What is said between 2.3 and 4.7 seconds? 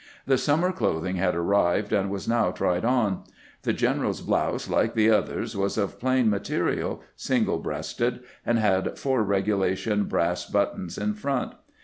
tried on. The general's blouse,